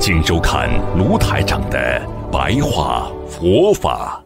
[0.00, 2.00] 请收看卢台长的
[2.32, 4.24] 白话佛法。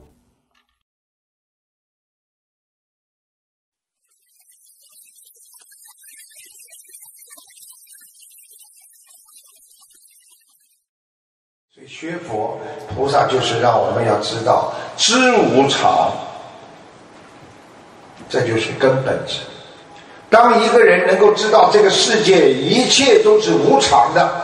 [11.75, 12.57] 所以学佛
[12.95, 16.13] 菩萨就是让我们要知道知无常，
[18.29, 19.41] 这就是根本之。
[20.31, 24.44] 当一个人能够知道这个世界一切都是无常的，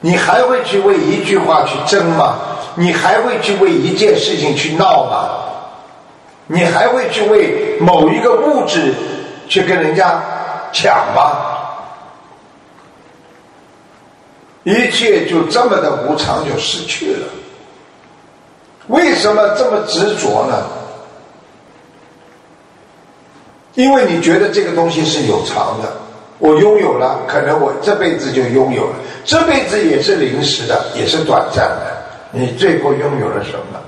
[0.00, 2.36] 你还会去为一句话去争吗？
[2.74, 5.30] 你还会去为一件事情去闹吗？
[6.46, 8.94] 你还会去为某一个物质
[9.48, 10.22] 去跟人家
[10.72, 11.54] 抢吗？
[14.62, 17.26] 一切就这么的无常就失去了。
[18.88, 20.66] 为什么这么执着呢？
[23.74, 25.92] 因为你觉得这个东西是有常的，
[26.38, 28.94] 我拥有了，可能我这辈子就拥有了，
[29.26, 31.96] 这辈子也是临时的，也是短暂的。
[32.30, 33.80] 你最后拥有了什么？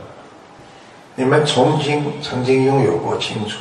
[1.14, 3.60] 你们曾经曾经拥有过青春，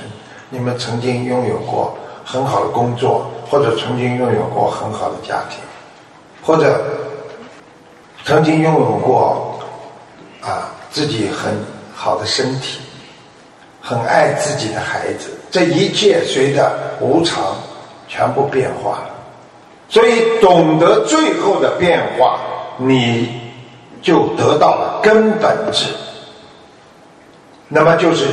[0.49, 5.59] 你们曾经拥有过很好的工作，或者曾经拥有过很好的家庭，
[6.41, 6.83] 或者
[8.25, 9.59] 曾经拥有过
[10.41, 11.53] 啊自己很
[11.95, 12.79] 好的身体，
[13.81, 17.55] 很爱自己的孩子，这一切随着无常
[18.07, 19.09] 全部变化了。
[19.89, 22.39] 所以懂得最后的变化，
[22.77, 23.39] 你
[24.01, 25.87] 就得到了根本智。
[27.69, 28.25] 那么就是《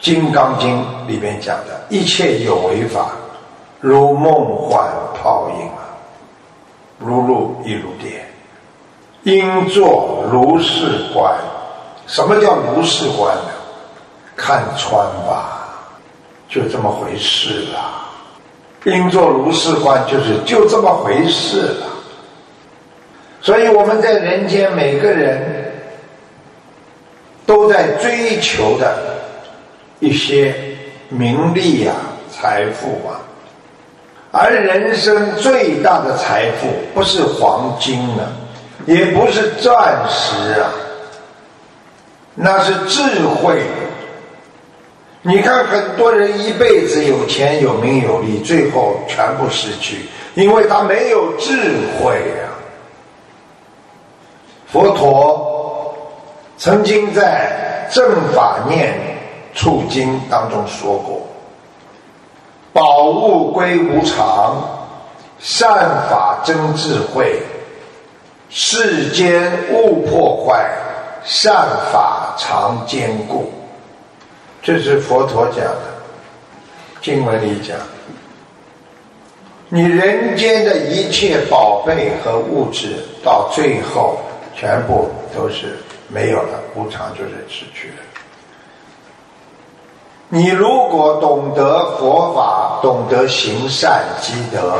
[0.00, 3.12] 金刚经》里面讲的一切有为法，
[3.80, 5.96] 如梦幻泡影啊，
[6.98, 8.26] 如露亦如电，
[9.22, 11.34] 应作如是观。
[12.06, 13.50] 什么叫如是观呢？
[14.36, 15.68] 看穿吧，
[16.48, 18.09] 就这么回事了。
[18.84, 21.86] 应作如是观，就是就这么回事了。
[23.42, 25.72] 所以我们在人间，每个人
[27.44, 28.96] 都在追求的
[29.98, 30.54] 一些
[31.08, 31.92] 名利呀、
[32.30, 33.20] 财富啊，
[34.30, 38.24] 而人生最大的财富不是黄金啊，
[38.86, 40.70] 也不是钻石啊，
[42.34, 43.60] 那是智慧。
[45.22, 51.52] 你看，很多人一辈子有钱、有名、有利，最后全部失去，因为他没有智
[51.98, 52.48] 慧呀。
[54.66, 55.94] 佛陀
[56.56, 58.94] 曾经在《正法念
[59.52, 61.20] 处经》当中说过
[62.72, 64.56] ：“宝物归无常，
[65.38, 65.68] 善
[66.08, 67.42] 法增智慧，
[68.48, 70.70] 世间勿破坏，
[71.24, 71.52] 善
[71.92, 73.52] 法常坚固。”
[74.62, 75.80] 这是佛陀讲的，
[77.00, 77.76] 经文里讲，
[79.70, 84.20] 你人间的一切宝贝和物质，到最后
[84.54, 85.78] 全部都是
[86.08, 87.94] 没有了，无常就是失去了。
[90.28, 94.78] 你如果懂得佛法，懂得行善积德，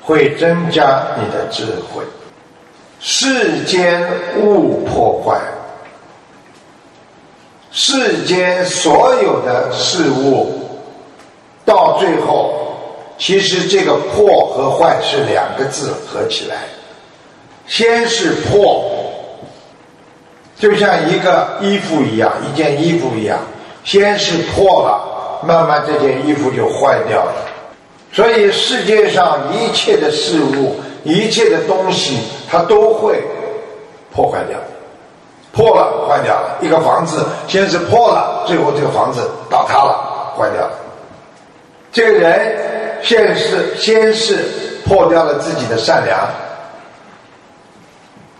[0.00, 2.02] 会增加你的智慧。
[3.00, 4.02] 世间
[4.36, 5.38] 勿破坏。
[7.72, 10.68] 世间所有的事物，
[11.64, 12.52] 到最后，
[13.16, 16.56] 其实这个破和坏是两个字合起来。
[17.66, 18.84] 先是破，
[20.58, 23.38] 就像一个衣服一样，一件衣服一样，
[23.84, 27.32] 先是破了，慢慢这件衣服就坏掉了。
[28.12, 32.18] 所以世界上一切的事物，一切的东西，
[32.50, 33.22] 它都会
[34.12, 34.58] 破坏掉。
[35.52, 36.56] 破了，坏掉了。
[36.60, 40.72] 一个房子先是破了，最后这个房子倒塌了，坏掉了。
[41.92, 44.38] 这个人先是先是
[44.86, 46.26] 破掉了自己的善良，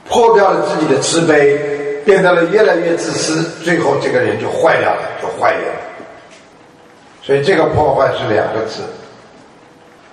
[0.08, 1.56] 破掉了自己的慈悲，
[2.04, 5.80] 变得了越来越自私，最后这个人就坏掉了，就坏掉了。
[7.22, 8.82] 所以这个破坏是两个字。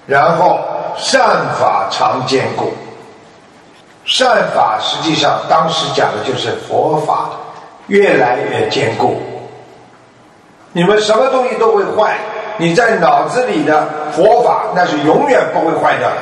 [0.05, 0.59] 然后
[0.97, 1.21] 善
[1.59, 2.73] 法常坚固。
[4.09, 7.29] 善法实际上当时讲的就是佛法，
[7.85, 9.21] 越来越坚固。
[10.71, 12.17] 你们什么东西都会坏，
[12.57, 16.15] 你在脑子里的佛法那是永远不会坏掉的。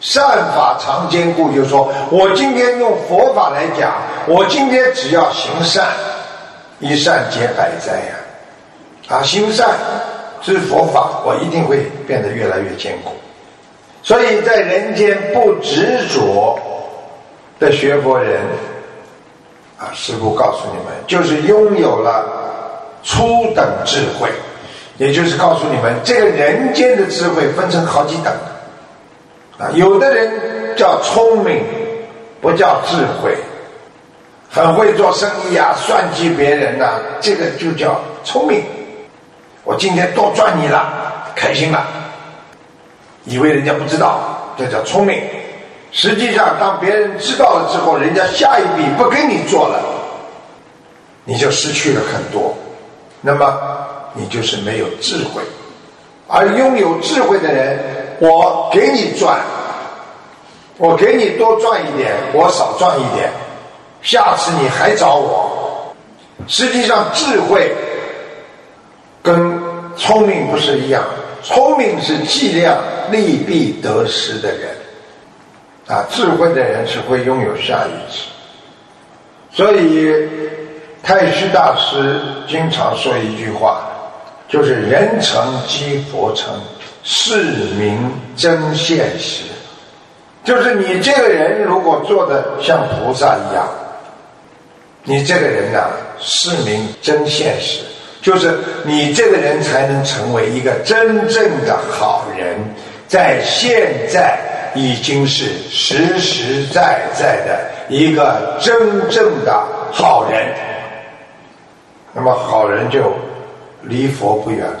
[0.00, 0.24] 善
[0.54, 3.92] 法常坚固，就是说我今天用佛法来讲，
[4.26, 5.88] 我今天只要行善，
[6.78, 9.16] 一善解百灾呀！
[9.16, 9.68] 啊，行善
[10.40, 13.12] 知佛法，我一定会变得越来越坚固。
[14.04, 16.58] 所以在人间不执着
[17.58, 18.38] 的学佛人，
[19.78, 22.26] 啊，师父告诉你们，就是拥有了
[23.02, 24.28] 初等智慧，
[24.98, 28.30] 也就是告诉你们，这个人间的智慧分成好几等。
[29.56, 31.64] 啊，有的人叫聪明，
[32.42, 33.34] 不叫智慧，
[34.50, 38.62] 很会做生意啊，算计别人呐，这个就叫聪明。
[39.62, 41.86] 我今天多赚你了，开心了，
[43.24, 45.22] 以为人家不知道，这叫聪明。
[45.92, 49.80] 实际上，当别人知道了之后，人家下一笔不跟你做了，
[51.24, 52.54] 你就失去了很多，
[53.20, 53.58] 那么
[54.12, 55.42] 你就是没有智慧。
[56.26, 57.78] 而拥有智慧的人。
[58.20, 59.40] 我给你赚，
[60.78, 63.28] 我给你多赚一点，我少赚一点，
[64.02, 65.92] 下次你还找我。
[66.46, 67.74] 实际上，智慧
[69.20, 69.60] 跟
[69.96, 71.02] 聪明不是一样，
[71.44, 72.76] 聪明是计量
[73.10, 74.76] 利弊得失的人，
[75.86, 78.24] 啊，智慧的人是会拥有下一次。
[79.52, 80.28] 所以，
[81.02, 82.18] 太虚大师
[82.48, 83.86] 经常说一句话，
[84.48, 86.52] 就是“人成即佛成”。
[87.06, 87.36] 是
[87.76, 89.44] 名真现实，
[90.42, 93.68] 就是你这个人如果做的像菩萨一样，
[95.02, 97.80] 你这个人呐，是名真现实，
[98.24, 102.56] 就是你这个人才能成为一个真正的好人，
[103.06, 104.38] 在现在
[104.74, 109.52] 已经是实实在在的一个真正的
[109.92, 110.42] 好人，
[112.14, 113.12] 那么好人就
[113.82, 114.80] 离佛不远了。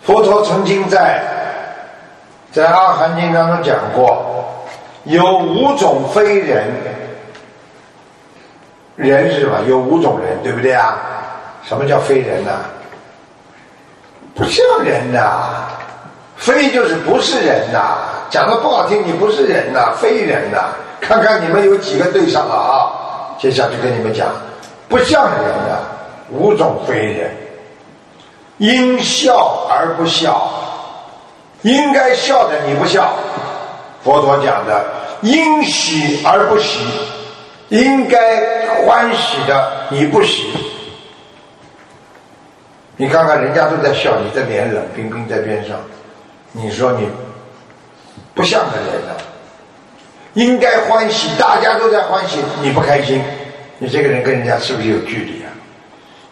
[0.00, 1.20] 佛陀曾经在
[2.50, 4.56] 在《阿含经》当中讲过，
[5.04, 6.64] 有五种非人，
[8.96, 9.60] 人是什么？
[9.68, 10.96] 有五种人，对不对啊？
[11.68, 12.50] 什么叫非人呢？
[14.34, 15.66] 不像人呐，
[16.36, 17.98] 非就是不是人呐。
[18.30, 20.68] 讲的不好听，你不是人呐，非人呐。
[21.00, 23.36] 看看你们有几个对上了啊？
[23.38, 24.28] 接下来就跟你们讲，
[24.88, 25.80] 不像人的
[26.30, 27.30] 五种非人。
[28.58, 30.48] 应笑而不笑，
[31.62, 33.12] 应该笑的你不笑。
[34.04, 34.84] 佛陀讲的，
[35.22, 36.80] 应喜而不喜，
[37.70, 40.52] 应该欢喜的你不喜。
[42.98, 45.78] 你看看人家都在笑，你这脸冷冰冰在边上，
[46.52, 47.08] 你说你
[48.34, 49.16] 不像个人了。
[50.34, 53.22] 应该欢喜，大家都在欢喜，你不开心，
[53.78, 55.48] 你这个人跟人家是不是有距离啊？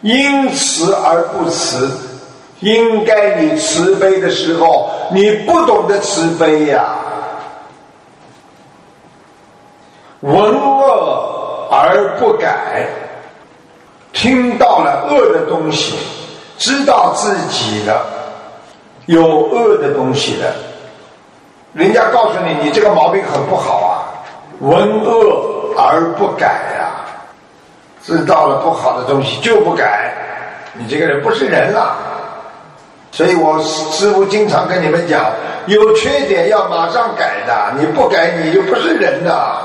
[0.01, 1.89] 因慈而不慈。
[2.59, 6.95] 应该你慈悲的时候，你不懂得慈悲呀。
[10.21, 12.87] 闻恶而不改，
[14.11, 15.95] 听到了恶的东西，
[16.57, 18.05] 知道自己的
[19.05, 20.53] 有恶的东西的，
[21.73, 23.93] 人家告诉你，你这个毛病很不好啊。
[24.59, 26.45] 闻恶而不改
[26.79, 27.05] 呀，
[28.03, 30.11] 知道了不好的东西就不改，
[30.73, 31.95] 你这个人不是人了。
[33.11, 35.31] 所以我师傅经常跟你们讲，
[35.67, 39.57] 有缺点要马上改的，你不改你就不是人的。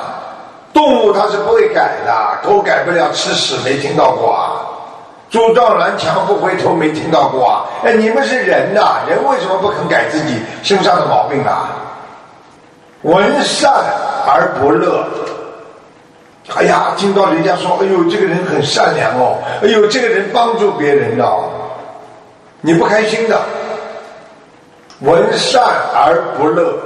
[0.73, 4.62] 动物它是不会改的，狗改不了吃屎，没听到过啊？
[5.33, 7.65] 猪撞南墙不回头，没听到过啊？
[7.83, 11.71] 哎，你们是人呐，人为什么不肯改自己身上的毛病啊？
[13.01, 13.73] 闻善
[14.27, 15.05] 而不乐。
[16.55, 21.49] 哎呀，听到人家说，哎呦，这个人很善良哦，哎呦，这个人帮助别人哦。
[22.61, 23.41] 你不开心的，
[25.01, 25.63] 闻善
[25.95, 26.77] 而不乐，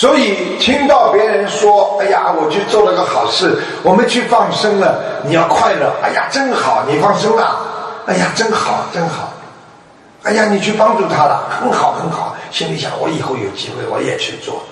[0.00, 7.60] 所以听到别人说：“哎呀，我去做了个好事，我们去放生了，你要快乐。”哎呀，真好，你放生了，
[8.06, 9.30] 哎呀，真好，真好。
[10.22, 12.34] 哎呀，你去帮助他了，很好，很好。
[12.50, 14.62] 心里想，我以后有机会我也去做。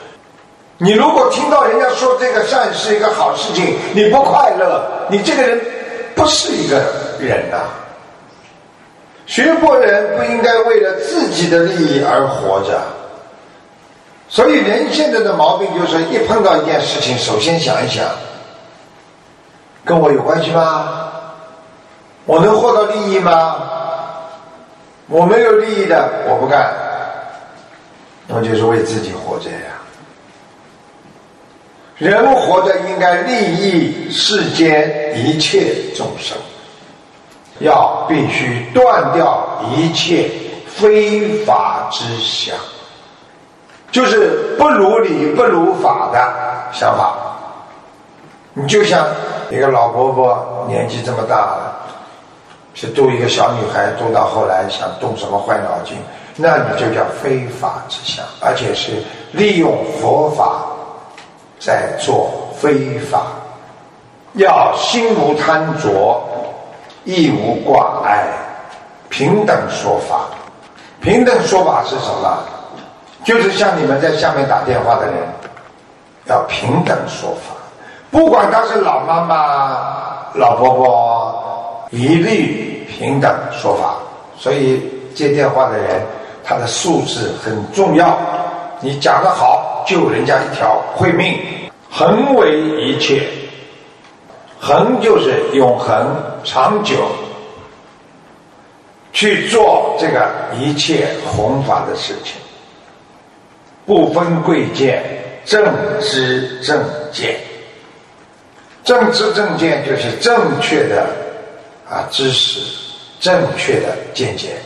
[0.79, 5.61] 你如果听到人家说这个善是一个好事情，你不快乐，你这个人
[6.15, 6.81] 不是一个
[7.21, 7.59] 人呐。
[9.27, 12.81] 学佛人不应该为了自己的利益而活着，
[14.29, 18.05] 所以人现在的毛病就是，一碰到一件事情，首先想一想，
[19.85, 21.11] 跟我有关系吗？
[22.27, 23.57] 我能获得利益吗？
[25.07, 26.73] 我没有利益的，我不干，
[28.27, 29.59] 那就是为自己活着呀。
[31.97, 36.37] 人活着应该利益世间一切众生。
[37.61, 40.31] 要必须断掉一切
[40.69, 42.55] 非法之想，
[43.91, 46.19] 就是不如理不如法的
[46.73, 47.15] 想法。
[48.53, 49.07] 你就像
[49.51, 51.81] 一个老伯伯，年纪这么大了，
[52.75, 55.97] 去度一个小女孩，度到后来想动什么坏脑筋，
[56.37, 59.03] 那你就叫非法之想，而且是
[59.33, 60.63] 利用佛法
[61.61, 63.23] 在做非法。
[64.35, 66.21] 要心无贪着，
[67.05, 68.27] 亦无挂碍，
[69.09, 70.27] 平等说法。
[71.01, 72.39] 平等说法是什么？
[73.29, 75.17] 就是像你们在下面打电话的人，
[76.25, 77.55] 要平等说法。
[78.11, 83.97] 不管他是老妈妈、老婆婆，一律平等说法。
[84.39, 84.83] 所以
[85.15, 86.01] 接电话的人，
[86.43, 88.19] 他的素质很重要。
[88.81, 91.39] 你讲得好，救人家一条慧命，
[91.91, 93.29] 恒为一切。
[94.59, 96.97] 恒就是永恒、长久，
[99.13, 102.41] 去做这个一切弘法的事情，
[103.89, 105.03] 不分贵贱，
[105.47, 105.65] 正
[106.03, 107.41] 知正见。
[108.85, 111.07] 正知正见就是正确的
[111.89, 112.61] 啊知识，
[113.19, 114.57] 正确的见解。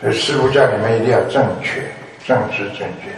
[0.00, 1.82] 所以师父教你们一定要正确、
[2.24, 3.12] 正知正见。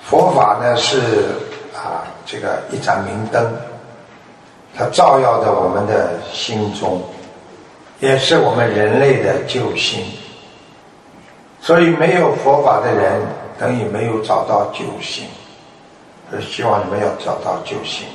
[0.00, 0.98] 佛法呢是
[1.74, 3.44] 啊这个一盏明灯，
[4.78, 7.02] 它照耀着我们的心中，
[7.98, 10.04] 也是我们人类的救星。
[11.62, 13.22] 所以没有佛法的人，
[13.56, 15.24] 等于没有找到救星。
[16.28, 18.08] 所以希望你们要找到救星。